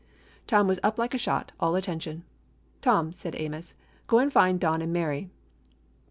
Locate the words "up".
0.81-0.97